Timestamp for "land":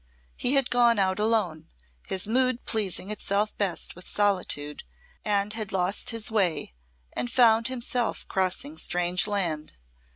9.27-9.73